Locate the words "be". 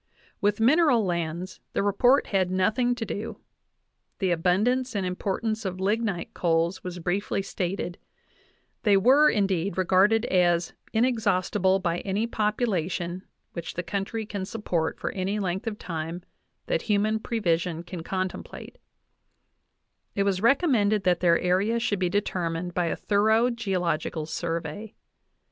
21.99-22.09